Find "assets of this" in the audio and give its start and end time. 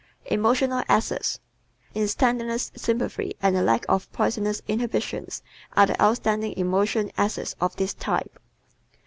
7.19-7.93